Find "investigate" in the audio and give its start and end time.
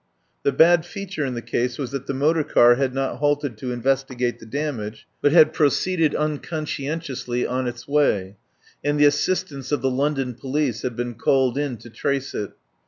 3.71-4.39